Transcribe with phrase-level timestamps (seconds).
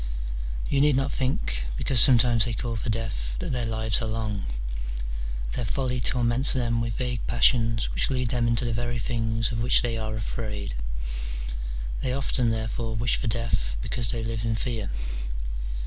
[0.67, 4.07] You need not think, because some times they call for death, that their lives are
[4.07, 4.45] long:
[5.55, 9.61] their folly torments them with vague passions which lead them into the very things of
[9.61, 10.73] which they are afraid:
[12.01, 14.89] they often, therefore, wish for death because they live in fear.